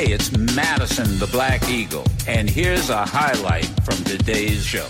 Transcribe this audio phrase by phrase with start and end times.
[0.00, 4.86] Hey, it's Madison the Black Eagle, and here's a highlight from today's show.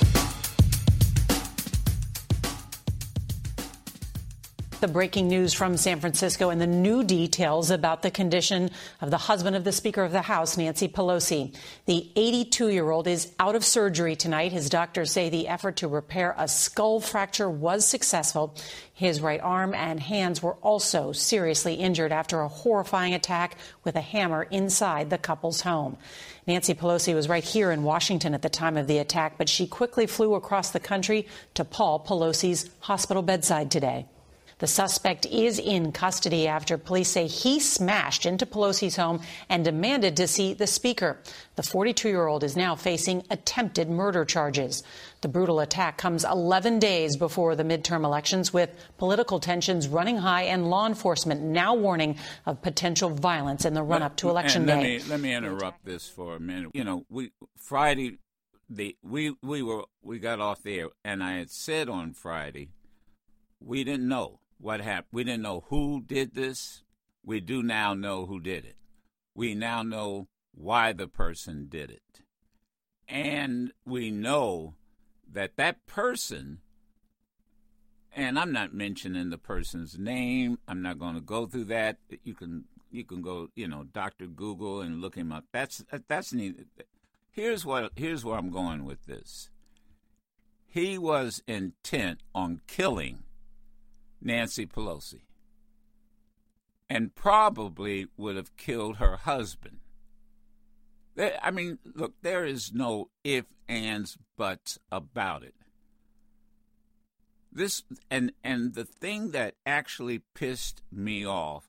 [4.80, 8.70] The breaking news from San Francisco and the new details about the condition
[9.02, 11.54] of the husband of the Speaker of the House, Nancy Pelosi.
[11.84, 14.52] The 82 year old is out of surgery tonight.
[14.52, 18.56] His doctors say the effort to repair a skull fracture was successful.
[18.94, 24.00] His right arm and hands were also seriously injured after a horrifying attack with a
[24.00, 25.98] hammer inside the couple's home.
[26.46, 29.66] Nancy Pelosi was right here in Washington at the time of the attack, but she
[29.66, 34.06] quickly flew across the country to Paul Pelosi's hospital bedside today.
[34.60, 40.18] The suspect is in custody after police say he smashed into Pelosi's home and demanded
[40.18, 41.18] to see the speaker.
[41.56, 44.82] The 42 year old is now facing attempted murder charges.
[45.22, 50.42] The brutal attack comes 11 days before the midterm elections, with political tensions running high
[50.42, 54.80] and law enforcement now warning of potential violence in the run up to election let
[54.80, 54.98] day.
[54.98, 56.70] Me, let me interrupt this for a minute.
[56.74, 58.18] You know, we Friday,
[58.68, 62.68] the we we were we got off the air, and I had said on Friday,
[63.58, 65.08] we didn't know what happened.
[65.12, 66.82] We didn't know who did this.
[67.24, 68.76] We do now know who did it.
[69.34, 72.22] We now know why the person did it.
[73.08, 74.74] And we know
[75.30, 76.58] that that person,
[78.12, 81.98] and I'm not mentioning the person's name, I'm not going to go through that.
[82.22, 84.26] You can you can go, you know, Dr.
[84.26, 85.44] Google and look him up.
[85.52, 86.66] That's that's neat.
[87.30, 89.50] Here's what here's where I'm going with this.
[90.66, 93.24] He was intent on killing
[94.20, 95.22] Nancy Pelosi
[96.90, 99.78] and probably would have killed her husband.
[101.42, 105.54] I mean, look, there is no if, ands, buts about it.
[107.52, 111.68] This and and the thing that actually pissed me off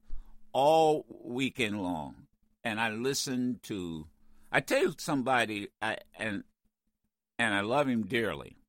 [0.53, 2.27] all weekend long,
[2.63, 4.07] and I listened to,
[4.51, 6.43] I tell you somebody, I, and
[7.39, 8.60] and I love him dearly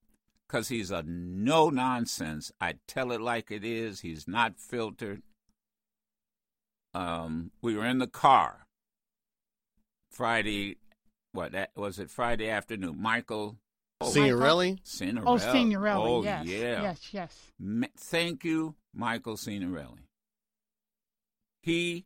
[0.52, 2.52] because he's a no nonsense.
[2.60, 4.00] I tell it like it is.
[4.00, 5.22] He's not filtered.
[6.92, 8.66] Um, we were in the car
[10.10, 10.76] Friday.
[11.32, 12.10] What that, was it?
[12.10, 13.00] Friday afternoon.
[13.00, 13.56] Michael
[14.02, 14.78] oh, Signorelli.
[14.84, 15.26] Signorelli.
[15.26, 16.10] Oh, Signorelli.
[16.10, 16.46] Oh, yes.
[16.46, 16.82] yeah.
[16.82, 17.08] Yes.
[17.12, 17.38] Yes.
[17.58, 20.06] Ma- thank you, Michael Signorelli.
[21.62, 22.04] He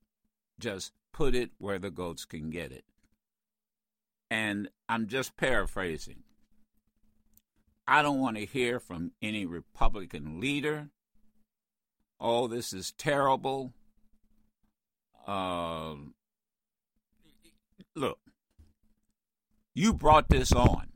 [0.61, 2.85] just put it where the goats can get it.
[4.31, 6.23] And I'm just paraphrasing.
[7.89, 10.89] I don't want to hear from any Republican leader.
[12.19, 13.73] Oh, this is terrible.
[15.27, 15.95] Uh,
[17.95, 18.19] look,
[19.75, 20.89] you brought this on.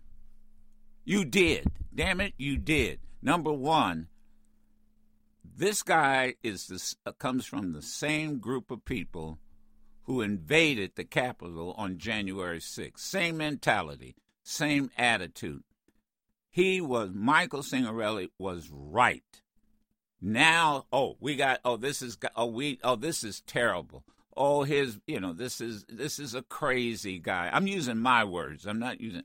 [1.05, 1.67] You did.
[1.95, 3.01] Damn it, you did.
[3.23, 4.09] Number one,
[5.45, 9.39] this guy is this, uh, comes from the same group of people
[10.05, 12.99] who invaded the Capitol on January 6th.
[12.99, 15.63] Same mentality, same attitude.
[16.51, 19.43] He was Michael Signorelli was right.
[20.21, 24.05] Now, oh, we got oh this is oh we oh this is terrible.
[24.37, 27.51] Oh, his you know this is this is a crazy guy.
[27.53, 28.67] I'm using my words.
[28.67, 29.23] I'm not using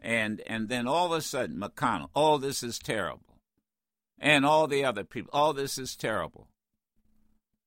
[0.00, 3.40] and and then all of a sudden McConnell, oh this is terrible,
[4.18, 6.48] and all the other people, oh this is terrible.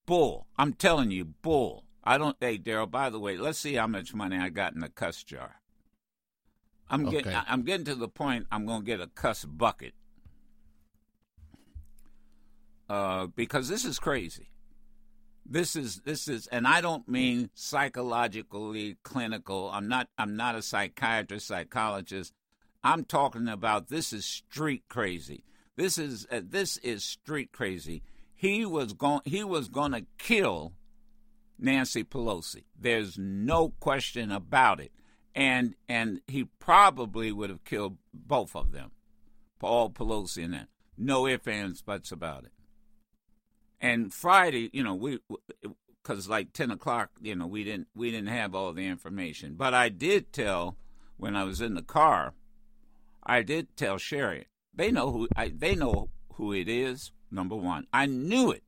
[0.05, 0.47] Bull.
[0.57, 1.85] I'm telling you, bull.
[2.03, 2.35] I don't.
[2.39, 2.89] Hey, Daryl.
[2.89, 5.60] By the way, let's see how much money I got in the cuss jar.
[6.91, 7.23] I'm Okay.
[7.23, 7.39] getting.
[7.47, 8.45] I'm getting to the point.
[8.51, 9.93] I'm going to get a cuss bucket.
[12.89, 14.49] Uh, because this is crazy.
[15.45, 19.69] This is this is, and I don't mean psychologically clinical.
[19.73, 20.07] I'm not.
[20.17, 22.33] I'm not a psychiatrist, psychologist.
[22.83, 25.43] I'm talking about this is street crazy.
[25.77, 28.03] This is uh, this is street crazy.
[28.35, 29.21] He was going.
[29.25, 30.73] He was going to kill
[31.57, 32.65] Nancy Pelosi.
[32.79, 34.91] There's no question about it.
[35.33, 38.91] And and he probably would have killed both of them,
[39.59, 40.67] Paul Pelosi and that.
[40.97, 42.51] No ifs ands buts about it.
[43.79, 45.19] And Friday, you know, we
[46.03, 49.55] because like ten o'clock, you know, we didn't we didn't have all the information.
[49.55, 50.77] But I did tell
[51.17, 52.33] when I was in the car,
[53.23, 54.47] I did tell Sherry.
[54.73, 57.11] They know who I, they know who it is.
[57.29, 58.63] Number one, I knew it.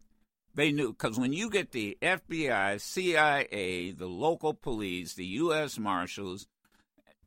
[0.55, 5.79] They knew because when you get the FBI, CIA, the local police, the U.S.
[5.79, 6.47] Marshals,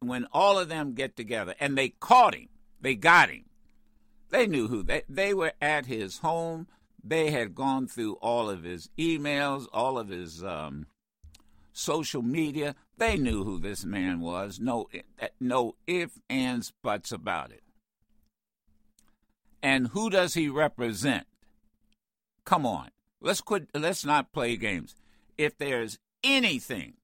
[0.00, 2.48] when all of them get together and they caught him,
[2.80, 3.44] they got him.
[4.30, 6.66] They knew who they they were at his home.
[7.02, 10.86] They had gone through all of his emails, all of his um,
[11.72, 12.74] social media.
[12.98, 14.58] They knew who this man was.
[14.58, 14.88] No,
[15.38, 17.62] no ifs, ands, buts about it.
[19.62, 21.26] And who does he represent?
[22.44, 22.90] Come on,
[23.20, 23.68] let's quit.
[23.74, 24.94] Let's not play games.
[25.38, 26.94] If there's anything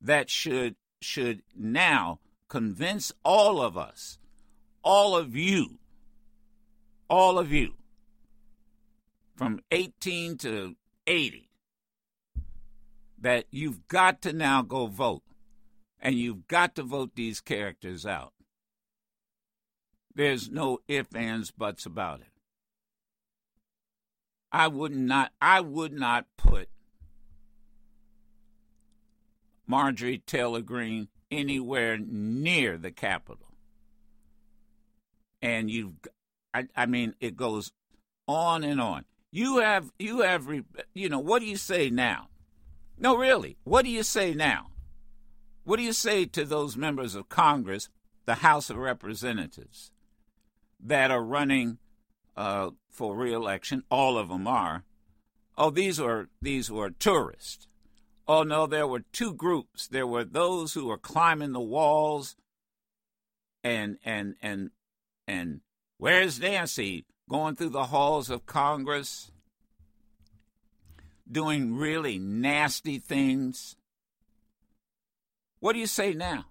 [0.00, 4.18] that should should now convince all of us,
[4.82, 5.78] all of you,
[7.08, 7.74] all of you,
[9.36, 10.76] from 18 to
[11.06, 11.48] 80,
[13.18, 15.22] that you've got to now go vote.
[16.02, 18.32] And you've got to vote these characters out.
[20.14, 22.32] There's no ifs, ands, buts about it.
[24.52, 26.68] I would not I would not put
[29.70, 33.54] Marjorie Taylor Greene anywhere near the Capitol.
[35.40, 35.92] And you've,
[36.52, 37.70] I, I mean, it goes
[38.26, 39.04] on and on.
[39.30, 40.48] You have, you have,
[40.92, 42.30] you know, what do you say now?
[42.98, 44.70] No, really, what do you say now?
[45.62, 47.88] What do you say to those members of Congress,
[48.26, 49.92] the House of Representatives,
[50.80, 51.78] that are running
[52.36, 53.84] uh, for reelection?
[53.88, 54.82] All of them are.
[55.56, 57.68] Oh, these were these were tourists.
[58.32, 59.88] Oh no, there were two groups.
[59.88, 62.36] There were those who were climbing the walls
[63.64, 64.70] and and and
[65.26, 65.62] and
[65.98, 69.32] where's Nancy going through the halls of Congress
[71.28, 73.74] doing really nasty things.
[75.58, 76.44] What do you say now?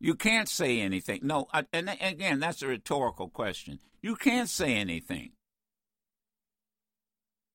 [0.00, 1.20] You can't say anything.
[1.22, 3.78] No, and again, that's a rhetorical question.
[4.02, 5.30] You can't say anything.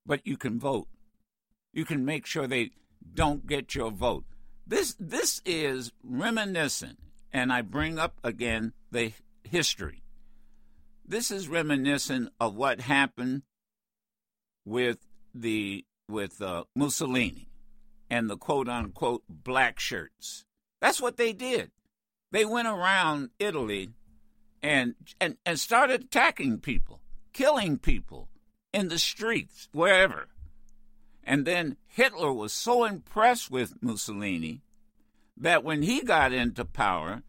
[0.05, 0.87] But you can vote.
[1.73, 2.71] You can make sure they
[3.13, 4.25] don't get your vote.
[4.65, 6.99] This this is reminiscent,
[7.31, 9.13] and I bring up again the
[9.43, 10.03] history.
[11.05, 13.43] This is reminiscent of what happened
[14.65, 14.99] with
[15.33, 17.49] the with uh, Mussolini
[18.09, 20.45] and the quote unquote black shirts.
[20.81, 21.71] That's what they did.
[22.31, 23.89] They went around Italy
[24.61, 27.01] and and, and started attacking people,
[27.33, 28.29] killing people
[28.73, 30.29] in the streets, wherever.
[31.23, 34.61] And then Hitler was so impressed with Mussolini
[35.37, 37.23] that when he got into power,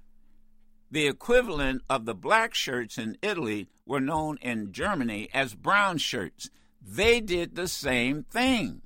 [0.91, 6.50] the equivalent of the black shirts in Italy were known in Germany as brown shirts.
[6.81, 8.82] They did the same thing.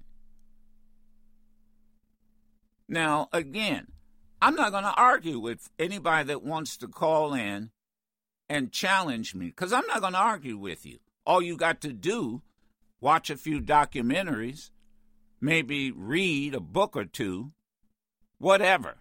[2.89, 3.89] Now, again,
[4.41, 7.71] I'm not going to argue with anybody that wants to call in
[8.49, 10.99] and challenge me because I'm not going to argue with you.
[11.27, 12.41] All you got to do,
[13.01, 14.71] watch a few documentaries,
[15.41, 17.53] maybe read a book or two,
[18.39, 18.99] whatever.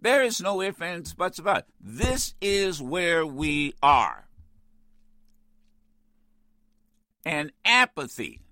[0.00, 1.64] There is no ifs, ands, buts about it.
[1.80, 4.28] This is where we are.
[7.24, 8.42] And apathy.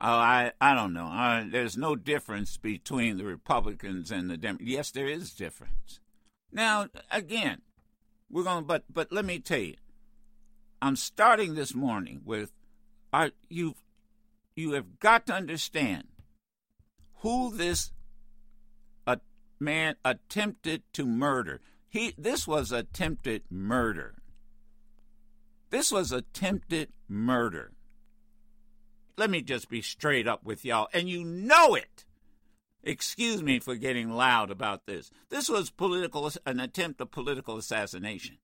[0.00, 1.06] Oh, I, I don't know.
[1.06, 4.70] Uh, there's no difference between the Republicans and the Democrats.
[4.70, 6.00] Yes, there is difference.
[6.52, 7.62] Now, again,
[8.30, 8.64] we're going.
[8.64, 9.76] But but let me tell you,
[10.82, 12.52] I'm starting this morning with,
[13.12, 13.74] our, you
[14.56, 16.04] you have got to understand
[17.20, 17.92] who this
[19.60, 21.60] man attempted to murder.
[21.88, 24.14] He this was attempted murder.
[25.68, 27.72] This was attempted murder.
[29.16, 32.06] Let me just be straight up with y'all, and you know it.
[32.82, 35.10] Excuse me for getting loud about this.
[35.28, 38.38] This was political an attempt of political assassination.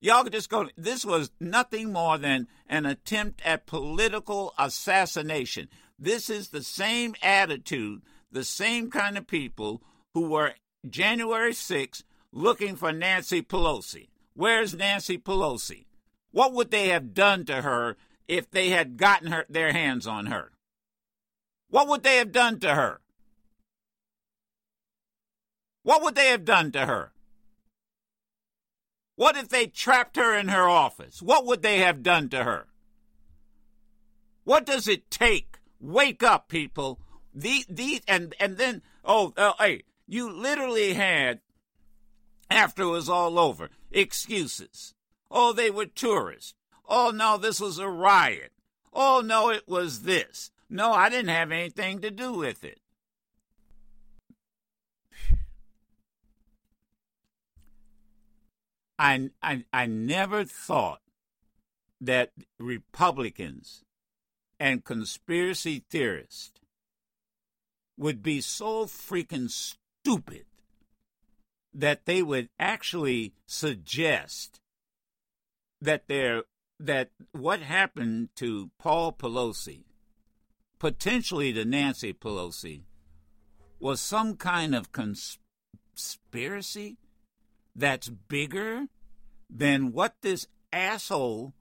[0.00, 0.68] Y'all could just go.
[0.76, 5.68] This was nothing more than an attempt at political assassination.
[6.02, 8.00] This is the same attitude,
[8.32, 9.82] the same kind of people
[10.14, 10.54] who were
[10.88, 14.08] January 6th looking for Nancy Pelosi.
[14.32, 15.84] Where's Nancy Pelosi?
[16.30, 20.26] What would they have done to her if they had gotten her, their hands on
[20.26, 20.52] her?
[21.68, 23.02] What would they have done to her?
[25.82, 27.12] What would they have done to her?
[29.16, 31.20] What if they trapped her in her office?
[31.20, 32.68] What would they have done to her?
[34.44, 37.00] What does it take Wake up, people.
[37.34, 41.40] The these and and then oh, oh hey, you literally had
[42.50, 44.94] after it was all over excuses.
[45.30, 46.54] Oh, they were tourists.
[46.88, 48.52] Oh no, this was a riot.
[48.92, 50.50] Oh no, it was this.
[50.68, 52.80] No, I didn't have anything to do with it.
[58.98, 61.00] I, I, I never thought
[62.02, 63.82] that Republicans
[64.60, 66.60] and conspiracy theorists
[67.96, 70.44] would be so freaking stupid
[71.72, 74.60] that they would actually suggest
[75.80, 76.42] that there
[76.78, 79.84] that what happened to Paul Pelosi,
[80.78, 82.82] potentially to Nancy Pelosi,
[83.78, 86.96] was some kind of conspiracy
[87.76, 88.86] that's bigger
[89.48, 91.54] than what this asshole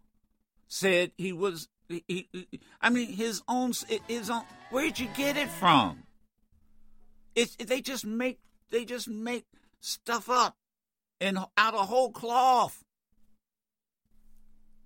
[0.68, 2.29] said he was he,
[2.81, 3.74] I mean, his own,
[4.08, 4.43] his own.
[4.69, 6.03] Where'd you get it from?
[7.36, 9.46] It's they just make they just make
[9.79, 10.55] stuff up
[11.19, 12.84] and out of whole cloth.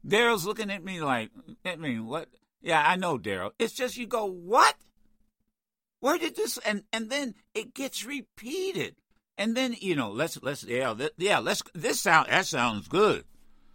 [0.05, 1.31] Daryl's looking at me like,
[1.65, 2.27] I mean, what?
[2.61, 3.51] Yeah, I know, Daryl.
[3.59, 4.75] It's just you go, what?
[5.99, 6.57] Where did this?
[6.59, 8.95] And and then it gets repeated,
[9.37, 13.25] and then you know, let's let's yeah yeah let's this sound that sounds good.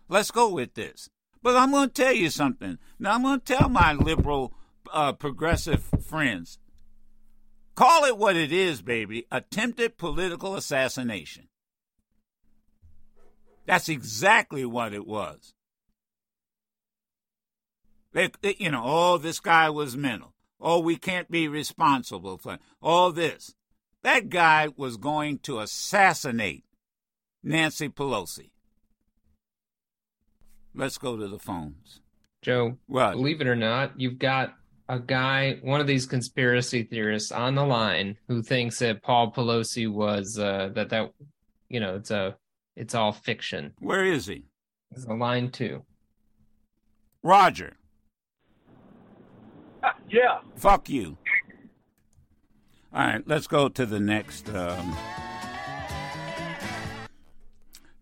[0.08, 1.08] Let's go with this.
[1.42, 2.78] But I'm going to tell you something.
[2.99, 4.54] Now I'm going to tell my liberal,
[4.92, 6.59] uh, progressive friends.
[7.75, 9.26] Call it what it is, baby.
[9.30, 11.49] Attempted political assassination.
[13.66, 15.52] That's exactly what it was.
[18.42, 20.35] You know, oh, this guy was mental.
[20.61, 23.54] Oh, we can't be responsible for all this.
[24.02, 26.64] That guy was going to assassinate
[27.42, 28.50] Nancy Pelosi.
[30.78, 32.00] Let's go to the phones.
[32.40, 33.11] Joe, what?
[33.11, 34.54] believe it or not, you've got
[34.88, 39.90] a guy, one of these conspiracy theorists on the line who thinks that Paul Pelosi
[39.90, 41.12] was uh, that that
[41.68, 42.37] you know it's a
[42.76, 43.73] it's all fiction.
[43.80, 44.44] Where is he?
[44.92, 45.82] It's a line two.
[47.25, 47.76] Roger.
[49.82, 50.38] Uh, yeah.
[50.54, 51.18] Fuck you.
[52.94, 54.49] All right, let's go to the next.
[54.49, 54.97] Um...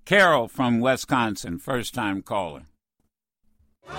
[0.06, 2.62] Carol from Wisconsin, first time caller.
[3.88, 3.98] Thanks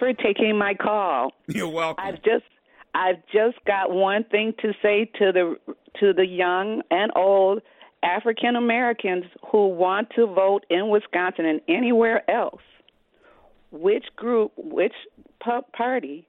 [0.00, 1.30] for taking my call.
[1.46, 2.04] You're welcome.
[2.04, 2.44] I've just
[2.92, 5.56] I've just got one thing to say to the
[6.00, 7.62] to the young and old
[8.02, 12.62] African Americans who want to vote in Wisconsin and anywhere else.
[13.70, 14.94] Which group, which
[15.40, 16.26] party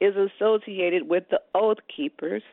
[0.00, 2.44] is associated with the Oath Keepers,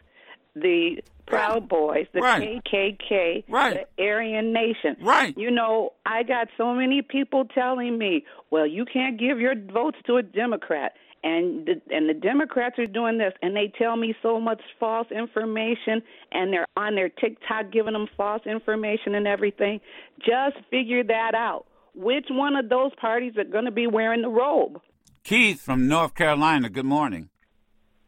[0.55, 2.61] the Proud Boys, the right.
[2.65, 3.87] KKK, right.
[3.97, 4.97] the Aryan Nation.
[5.01, 5.35] Right.
[5.37, 9.97] You know, I got so many people telling me, "Well, you can't give your votes
[10.05, 10.93] to a Democrat."
[11.25, 15.07] And the, and the Democrats are doing this, and they tell me so much false
[15.09, 19.79] information, and they're on their TikTok giving them false information and everything.
[20.19, 21.65] Just figure that out.
[21.95, 24.81] Which one of those parties are going to be wearing the robe?
[25.23, 26.69] Keith from North Carolina.
[26.69, 27.29] Good morning.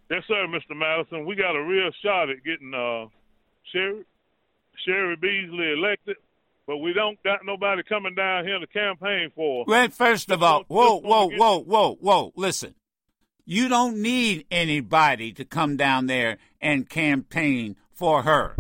[0.10, 0.78] Yes, sir, Mr.
[0.78, 1.26] Madison.
[1.26, 3.08] We got a real shot at getting uh,
[3.74, 4.06] Cheri,
[4.86, 6.18] Cheri Beasley elected,
[6.68, 9.66] but we don't got nobody coming down here to campaign for.
[9.68, 12.34] Well, first of all, whoa, whoa, whoa, whoa, whoa.
[12.36, 12.76] Listen,
[13.46, 18.56] you don't need anybody to come down there and campaign for her.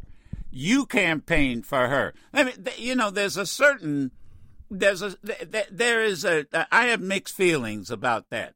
[0.49, 2.13] You campaign for her.
[2.33, 4.11] I mean, you know, there's a certain,
[4.71, 5.15] there's a,
[5.69, 6.47] there is a.
[6.71, 8.54] I have mixed feelings about that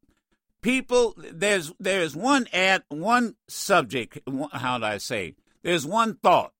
[0.61, 4.19] people there's there's one ad one subject
[4.51, 5.35] how do i say?
[5.61, 6.53] There's one thought.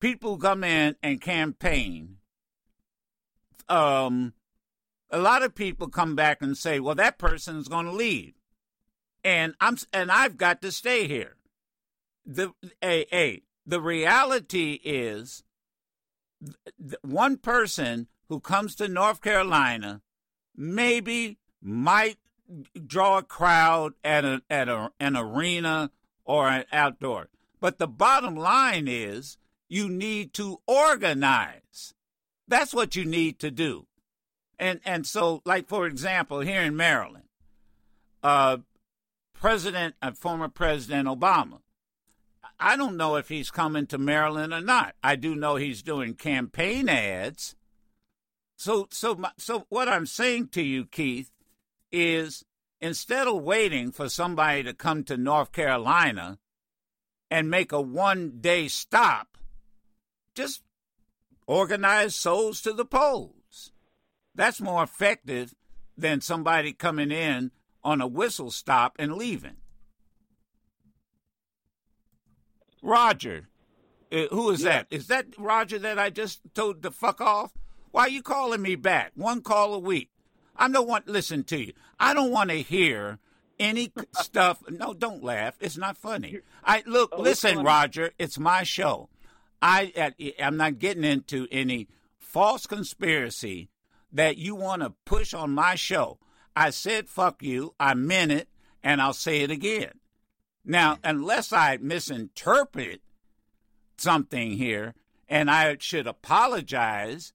[0.00, 2.16] People come in and campaign.
[3.68, 4.34] Um
[5.10, 8.34] a lot of people come back and say well that person's going to leave.
[9.24, 11.36] And i'm and i've got to stay here.
[12.24, 12.52] The
[12.82, 15.42] a a the reality is
[17.02, 20.02] one person who comes to north carolina
[20.56, 22.18] maybe might
[22.86, 25.90] draw a crowd at a, at a, an arena
[26.24, 27.28] or an outdoor.
[27.60, 29.38] But the bottom line is
[29.68, 31.94] you need to organize.
[32.48, 33.86] That's what you need to do.
[34.58, 37.24] And and so, like for example, here in Maryland,
[38.22, 38.58] uh,
[39.34, 41.60] President, uh, former President Obama.
[42.58, 44.94] I don't know if he's coming to Maryland or not.
[45.02, 47.54] I do know he's doing campaign ads.
[48.56, 51.30] So so so what I'm saying to you, Keith,
[51.92, 52.44] is
[52.80, 56.38] instead of waiting for somebody to come to North Carolina
[57.30, 59.38] and make a one day stop,
[60.34, 60.62] just
[61.46, 63.72] organize souls to the polls.
[64.34, 65.54] That's more effective
[65.96, 67.50] than somebody coming in
[67.82, 69.56] on a whistle stop and leaving.
[72.82, 73.48] Roger,
[74.12, 74.70] uh, who is yeah.
[74.70, 74.86] that?
[74.90, 77.52] Is that Roger that I just told to fuck off?
[77.90, 79.12] Why are you calling me back?
[79.14, 80.10] One call a week.
[80.58, 81.72] I don't want listen to you.
[81.98, 83.18] I don't want to hear
[83.58, 84.62] any stuff.
[84.68, 85.56] No, don't laugh.
[85.60, 86.40] It's not funny.
[86.64, 87.10] I look.
[87.12, 88.12] Oh, listen, Roger.
[88.18, 89.08] It's my show.
[89.62, 93.70] I I'm not getting into any false conspiracy
[94.12, 96.18] that you want to push on my show.
[96.54, 97.74] I said fuck you.
[97.78, 98.48] I meant it,
[98.82, 100.00] and I'll say it again.
[100.64, 103.00] Now, unless I misinterpret
[103.96, 104.94] something here,
[105.28, 107.32] and I should apologize,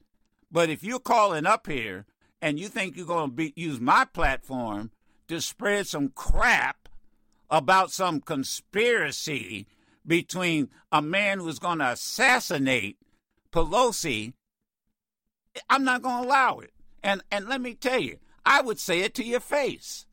[0.52, 2.06] but if you're calling up here
[2.42, 4.92] and you think you're going to use my platform
[5.28, 6.90] to spread some crap
[7.50, 9.68] about some conspiracy
[10.06, 12.98] between a man who's going to assassinate
[13.52, 14.34] Pelosi,
[15.70, 16.72] I'm not going to allow it.
[17.04, 20.06] And and let me tell you, I would say it to your face.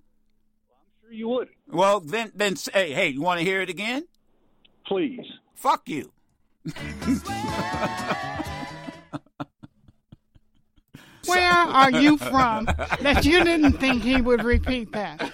[0.68, 1.48] Well, I'm sure you would.
[1.68, 4.08] Well, then then say, hey, you want to hear it again?
[4.86, 5.26] Please.
[5.54, 6.12] Fuck you.
[11.28, 12.64] Where are you from
[13.00, 15.32] that you didn't think he would repeat that?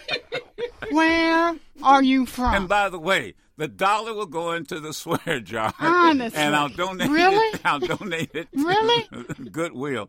[0.90, 2.54] Where are you from?
[2.54, 5.72] And by the way, the dollar will go into the swear jar.
[5.78, 6.38] Honestly.
[6.38, 7.36] And I'll donate Really?
[7.54, 7.60] it.
[7.64, 8.48] I'll donate it.
[8.52, 9.06] Really?
[9.50, 10.08] Goodwill.